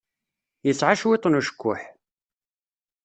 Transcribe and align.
Yesɛa 0.65 0.99
cwiṭ 0.99 1.23
n 1.27 1.37
ucekkuḥ. 1.39 1.81